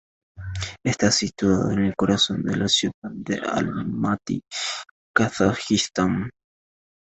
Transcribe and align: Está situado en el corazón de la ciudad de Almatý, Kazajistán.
Está 0.83 1.11
situado 1.11 1.69
en 1.69 1.83
el 1.85 1.95
corazón 1.95 2.41
de 2.41 2.55
la 2.55 2.67
ciudad 2.67 3.11
de 3.11 3.35
Almatý, 3.37 4.41
Kazajistán. 5.13 6.31